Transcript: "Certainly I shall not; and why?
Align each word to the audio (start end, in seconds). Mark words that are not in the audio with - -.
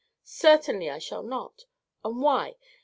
"Certainly 0.23 0.89
I 0.89 0.97
shall 0.97 1.21
not; 1.21 1.65
and 2.03 2.23
why? 2.23 2.55